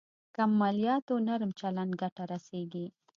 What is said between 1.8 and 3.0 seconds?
ګټه رسېږي.